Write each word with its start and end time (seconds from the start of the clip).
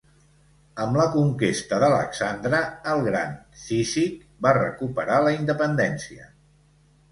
Amb 0.85 0.95
la 0.99 1.03
conquesta 1.15 1.81
d'Alexandre 1.83 2.63
el 2.95 3.03
gran 3.09 3.37
Cízic 3.67 4.27
va 4.49 4.57
recuperar 4.61 5.23
la 5.29 5.37
independència. 5.39 6.29